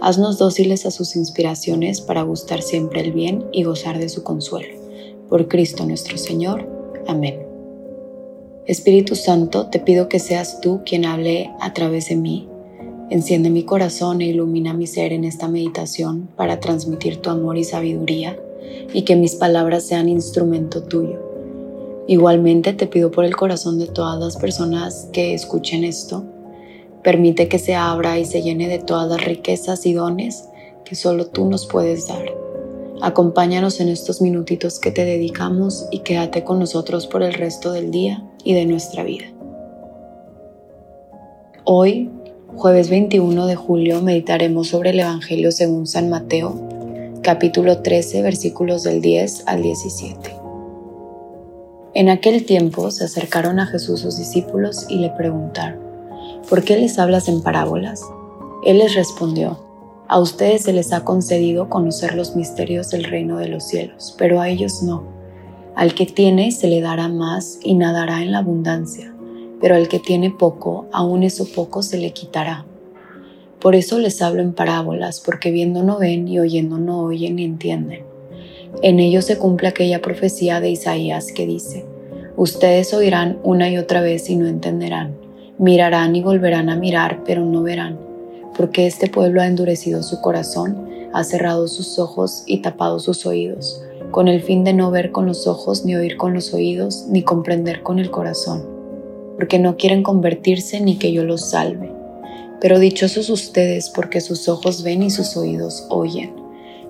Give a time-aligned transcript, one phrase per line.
[0.00, 4.74] haznos dóciles a sus inspiraciones para gustar siempre el bien y gozar de su consuelo.
[5.28, 6.68] Por Cristo nuestro Señor.
[7.06, 7.40] Amén.
[8.66, 12.48] Espíritu Santo, te pido que seas tú quien hable a través de mí.
[13.10, 17.64] Enciende mi corazón e ilumina mi ser en esta meditación para transmitir tu amor y
[17.64, 18.38] sabiduría
[18.92, 21.26] y que mis palabras sean instrumento tuyo
[22.08, 26.24] Igualmente te pido por el corazón de todas las personas que escuchen esto.
[27.06, 30.48] Permite que se abra y se llene de todas las riquezas y dones
[30.84, 32.24] que solo tú nos puedes dar.
[33.00, 37.92] Acompáñanos en estos minutitos que te dedicamos y quédate con nosotros por el resto del
[37.92, 39.26] día y de nuestra vida.
[41.62, 42.10] Hoy,
[42.56, 46.60] jueves 21 de julio, meditaremos sobre el Evangelio según San Mateo,
[47.22, 50.34] capítulo 13, versículos del 10 al 17.
[51.94, 55.85] En aquel tiempo se acercaron a Jesús sus discípulos y le preguntaron,
[56.48, 58.02] ¿por qué les hablas en parábolas?
[58.64, 59.58] Él les respondió,
[60.08, 64.40] a ustedes se les ha concedido conocer los misterios del reino de los cielos, pero
[64.40, 65.02] a ellos no.
[65.74, 69.12] Al que tiene se le dará más y nadará en la abundancia,
[69.60, 72.64] pero al que tiene poco, aún eso poco se le quitará.
[73.60, 77.44] Por eso les hablo en parábolas, porque viendo no ven y oyendo no oyen ni
[77.44, 78.04] entienden.
[78.82, 81.84] En ello se cumple aquella profecía de Isaías que dice,
[82.36, 85.15] Ustedes oirán una y otra vez y no entenderán,
[85.58, 87.98] mirarán y volverán a mirar, pero no verán,
[88.56, 93.82] porque este pueblo ha endurecido su corazón, ha cerrado sus ojos y tapado sus oídos,
[94.10, 97.22] con el fin de no ver con los ojos, ni oír con los oídos, ni
[97.22, 98.64] comprender con el corazón,
[99.36, 101.92] porque no quieren convertirse ni que yo los salve.
[102.60, 106.46] Pero dichosos ustedes porque sus ojos ven y sus oídos oyen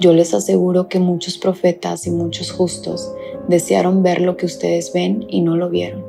[0.00, 3.12] yo les aseguro que muchos profetas y muchos justos
[3.48, 6.02] desearon ver lo que ustedes ven y no lo vieron,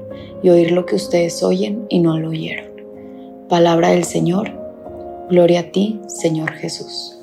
[0.44, 2.66] y oír lo que ustedes oyen y no lo oyeron.
[3.50, 4.52] Palabra del Señor.
[5.30, 7.18] Gloria a ti, Señor Jesús.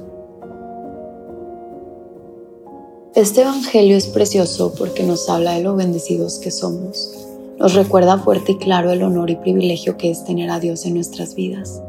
[3.15, 7.15] Este Evangelio es precioso porque nos habla de lo bendecidos que somos.
[7.59, 10.95] Nos recuerda fuerte y claro el honor y privilegio que es tener a Dios en
[10.95, 11.83] nuestras vidas.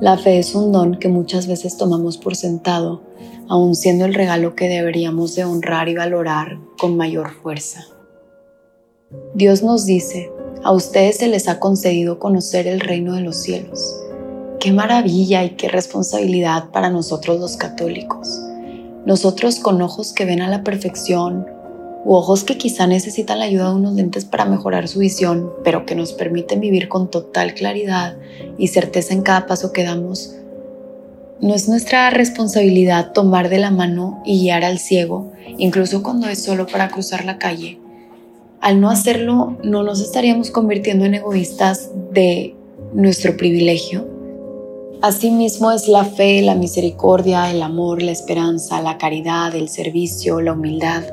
[0.00, 3.00] La fe es un don que muchas veces tomamos por sentado
[3.48, 7.86] aun siendo el regalo que deberíamos de honrar y valorar con mayor fuerza.
[9.34, 10.32] Dios nos dice,
[10.64, 13.96] a ustedes se les ha concedido conocer el reino de los cielos.
[14.58, 18.40] Qué maravilla y qué responsabilidad para nosotros los católicos.
[19.04, 21.46] Nosotros con ojos que ven a la perfección,
[22.04, 25.86] u ojos que quizá necesitan la ayuda de unos lentes para mejorar su visión, pero
[25.86, 28.16] que nos permiten vivir con total claridad
[28.58, 30.34] y certeza en cada paso que damos,
[31.40, 36.42] no es nuestra responsabilidad tomar de la mano y guiar al ciego, incluso cuando es
[36.42, 37.78] solo para cruzar la calle.
[38.66, 42.56] Al no hacerlo, no nos estaríamos convirtiendo en egoístas de
[42.92, 44.08] nuestro privilegio.
[45.02, 50.54] Asimismo es la fe, la misericordia, el amor, la esperanza, la caridad, el servicio, la
[50.54, 51.04] humildad.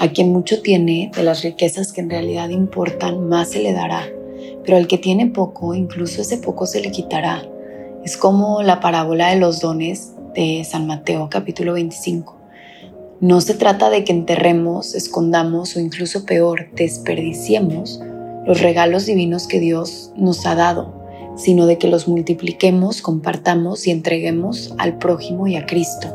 [0.00, 4.06] A quien mucho tiene, de las riquezas que en realidad importan, más se le dará.
[4.62, 7.42] Pero al que tiene poco, incluso ese poco se le quitará.
[8.04, 12.35] Es como la parábola de los dones de San Mateo capítulo 25.
[13.20, 18.00] No se trata de que enterremos, escondamos o incluso peor, desperdiciemos
[18.46, 20.94] los regalos divinos que Dios nos ha dado,
[21.36, 26.14] sino de que los multipliquemos, compartamos y entreguemos al prójimo y a Cristo.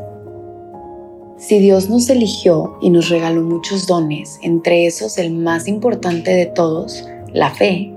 [1.38, 6.46] Si Dios nos eligió y nos regaló muchos dones, entre esos el más importante de
[6.46, 7.92] todos, la fe,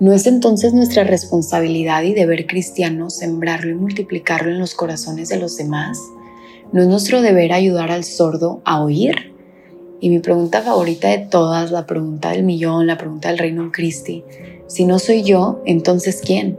[0.00, 5.38] ¿No es entonces nuestra responsabilidad y deber cristiano sembrarlo y multiplicarlo en los corazones de
[5.38, 5.98] los demás?
[6.70, 9.32] ¿No es nuestro deber ayudar al sordo a oír?
[10.00, 13.70] Y mi pregunta favorita de todas, la pregunta del millón, la pregunta del reino en
[13.70, 14.22] Cristi,
[14.66, 16.58] si no soy yo, entonces ¿quién?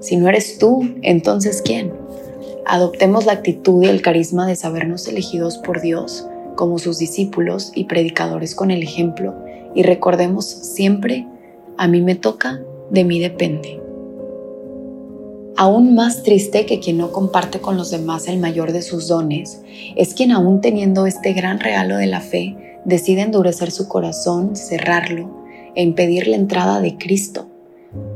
[0.00, 1.92] Si no eres tú, entonces ¿quién?
[2.64, 6.26] Adoptemos la actitud y el carisma de sabernos elegidos por Dios
[6.56, 9.34] como sus discípulos y predicadores con el ejemplo
[9.74, 11.26] y recordemos siempre,
[11.76, 12.58] a mí me toca
[12.90, 13.81] de mí depende.
[15.56, 19.60] Aún más triste que quien no comparte con los demás el mayor de sus dones,
[19.96, 25.30] es quien aún teniendo este gran regalo de la fe, decide endurecer su corazón, cerrarlo
[25.74, 27.46] e impedir la entrada de Cristo.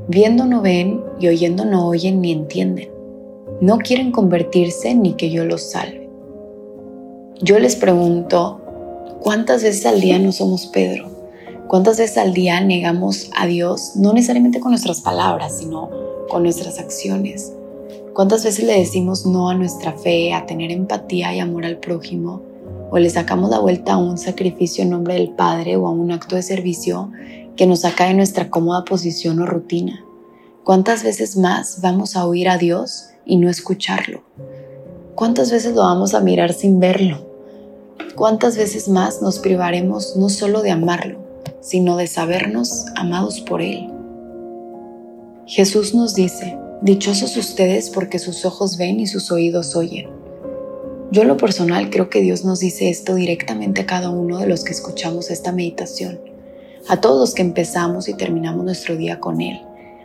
[0.08, 2.88] Viendo no ven y oyendo no oyen ni entienden.
[3.60, 6.08] No quieren convertirse ni que yo los salve.
[7.42, 8.62] Yo les pregunto,
[9.20, 11.15] ¿cuántas veces al día no somos Pedro?
[11.68, 15.90] ¿Cuántas veces al día negamos a Dios, no necesariamente con nuestras palabras, sino
[16.28, 17.52] con nuestras acciones?
[18.14, 22.40] ¿Cuántas veces le decimos no a nuestra fe, a tener empatía y amor al prójimo?
[22.92, 26.12] ¿O le sacamos la vuelta a un sacrificio en nombre del Padre o a un
[26.12, 27.10] acto de servicio
[27.56, 30.04] que nos saca de nuestra cómoda posición o rutina?
[30.62, 34.22] ¿Cuántas veces más vamos a oír a Dios y no escucharlo?
[35.16, 37.26] ¿Cuántas veces lo vamos a mirar sin verlo?
[38.14, 41.25] ¿Cuántas veces más nos privaremos no solo de amarlo,
[41.66, 43.90] sino de sabernos amados por Él?
[45.46, 50.08] Jesús nos dice, dichosos ustedes porque sus ojos ven y sus oídos oyen.
[51.10, 54.64] Yo lo personal creo que Dios nos dice esto directamente a cada uno de los
[54.64, 56.20] que escuchamos esta meditación,
[56.88, 59.60] a todos los que empezamos y terminamos nuestro día con Él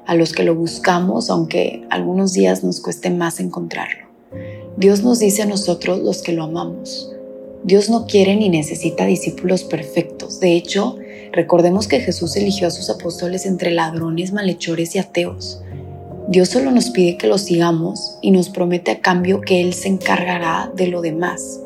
[0.05, 4.07] a los que lo buscamos, aunque algunos días nos cueste más encontrarlo.
[4.77, 7.11] Dios nos dice a nosotros los que lo amamos.
[7.63, 10.39] Dios no quiere ni necesita discípulos perfectos.
[10.39, 10.97] De hecho,
[11.31, 15.61] recordemos que Jesús eligió a sus apóstoles entre ladrones, malhechores y ateos.
[16.27, 19.89] Dios solo nos pide que lo sigamos y nos promete a cambio que Él se
[19.89, 21.59] encargará de lo demás.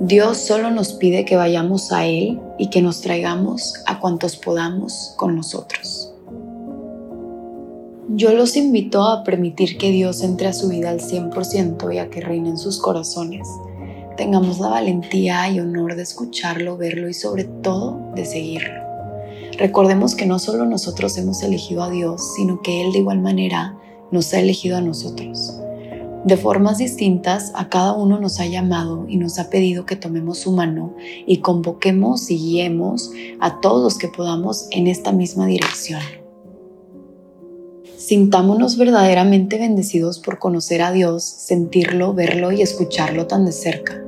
[0.00, 5.14] Dios solo nos pide que vayamos a Él y que nos traigamos a cuantos podamos
[5.16, 6.12] con nosotros.
[8.08, 12.10] Yo los invito a permitir que Dios entre a su vida al 100% y a
[12.10, 13.48] que reine en sus corazones.
[14.16, 18.82] Tengamos la valentía y honor de escucharlo, verlo y sobre todo de seguirlo.
[19.58, 23.76] Recordemos que no solo nosotros hemos elegido a Dios, sino que Él de igual manera
[24.10, 25.58] nos ha elegido a nosotros.
[26.24, 30.38] De formas distintas, a cada uno nos ha llamado y nos ha pedido que tomemos
[30.38, 30.94] su mano
[31.26, 33.10] y convoquemos y guiemos
[33.40, 36.21] a todos los que podamos en esta misma dirección.
[38.12, 44.04] Sintámonos verdaderamente bendecidos por conocer a Dios, sentirlo, verlo y escucharlo tan de cerca.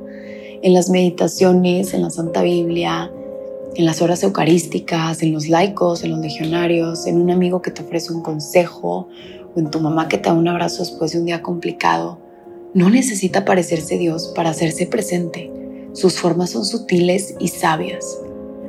[0.61, 3.11] En las meditaciones, en la Santa Biblia,
[3.73, 7.81] en las horas eucarísticas, en los laicos, en los legionarios, en un amigo que te
[7.81, 9.07] ofrece un consejo
[9.55, 12.19] o en tu mamá que te da un abrazo después de un día complicado,
[12.75, 15.49] no necesita parecerse Dios para hacerse presente.
[15.93, 18.19] Sus formas son sutiles y sabias.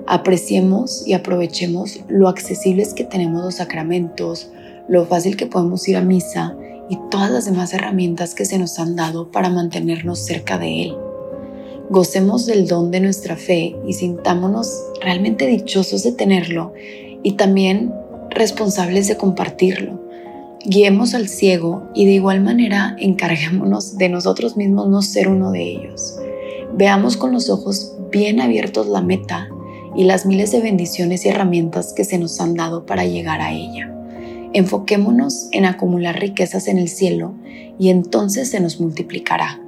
[0.06, 4.50] Apreciemos y aprovechemos lo accesibles que tenemos los sacramentos,
[4.88, 6.56] lo fácil que podemos ir a misa
[6.88, 10.96] y todas las demás herramientas que se nos han dado para mantenernos cerca de Él.
[11.90, 16.72] Gocemos del don de nuestra fe y sintámonos realmente dichosos de tenerlo
[17.22, 17.92] y también
[18.30, 20.06] responsables de compartirlo
[20.66, 25.62] guiemos al ciego y de igual manera encarguémonos de nosotros mismos no ser uno de
[25.62, 26.18] ellos.
[26.74, 29.48] Veamos con los ojos bien abiertos la meta
[29.94, 33.52] y las miles de bendiciones y herramientas que se nos han dado para llegar a
[33.52, 33.92] ella.
[34.52, 37.34] Enfoquémonos en acumular riquezas en el cielo
[37.78, 39.60] y entonces se nos multiplicará.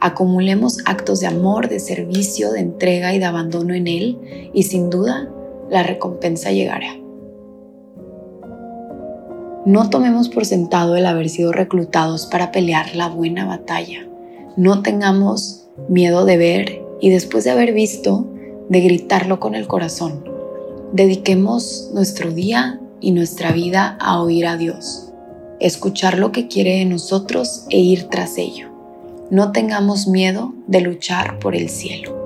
[0.00, 4.88] Acumulemos actos de amor, de servicio, de entrega y de abandono en Él y sin
[4.88, 5.28] duda
[5.68, 6.96] la recompensa llegará.
[9.66, 14.08] No tomemos por sentado el haber sido reclutados para pelear la buena batalla.
[14.56, 18.26] No tengamos miedo de ver y después de haber visto,
[18.70, 20.24] de gritarlo con el corazón.
[20.92, 25.10] Dediquemos nuestro día y nuestra vida a oír a Dios,
[25.60, 28.68] escuchar lo que quiere de nosotros e ir tras ello.
[29.30, 32.19] No tengamos miedo de luchar por el cielo.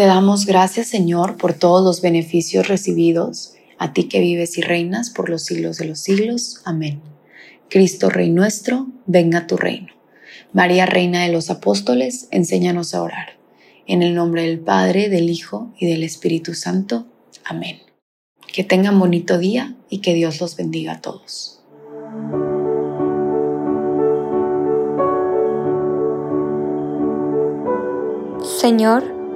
[0.00, 5.10] Te damos gracias, Señor, por todos los beneficios recibidos, a ti que vives y reinas
[5.10, 6.62] por los siglos de los siglos.
[6.64, 7.02] Amén.
[7.68, 9.88] Cristo Rey nuestro, venga tu reino.
[10.54, 13.36] María, Reina de los Apóstoles, enséñanos a orar.
[13.86, 17.04] En el nombre del Padre, del Hijo y del Espíritu Santo.
[17.44, 17.80] Amén.
[18.50, 21.60] Que tengan bonito día y que Dios los bendiga a todos.
[28.42, 29.19] Señor,